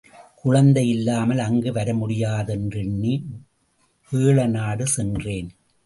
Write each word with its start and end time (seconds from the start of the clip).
குழந்தை 0.35 0.89
இல்லாமல் 0.89 1.39
அங்கு 1.39 1.71
வர 1.73 1.93
முடியாதென்று 1.93 2.79
எண்ணி, 2.79 3.13
வேழநாடு 4.11 4.83
சென்றேன். 4.83 5.49